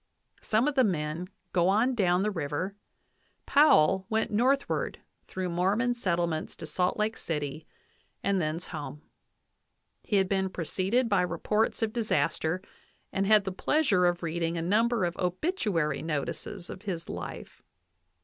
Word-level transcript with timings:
Some 0.41 0.67
of 0.67 0.73
the 0.73 0.83
men 0.83 1.27
go 1.53 1.67
on 1.69 1.93
down 1.93 2.23
the 2.23 2.31
river; 2.31 2.75
Powell 3.45 4.07
went 4.09 4.31
northward 4.31 4.97
through 5.27 5.49
Mormon 5.49 5.93
settlements 5.93 6.55
to 6.55 6.65
Salt 6.65 6.97
Lake 6.97 7.15
City, 7.15 7.67
and 8.23 8.41
thence 8.41 8.69
home. 8.69 9.03
He 10.01 10.15
had 10.15 10.27
been 10.27 10.49
preceded 10.49 11.07
by 11.07 11.21
reports 11.21 11.83
of 11.83 11.93
disaster, 11.93 12.63
and 13.13 13.27
had 13.27 13.43
the 13.43 13.51
pleasure 13.51 14.07
of 14.07 14.23
reading 14.23 14.57
a 14.57 14.61
number 14.63 15.05
of 15.05 15.15
obituary 15.17 16.01
notices 16.01 16.71
of 16.71 16.81
his 16.81 17.07
life. 17.07 17.61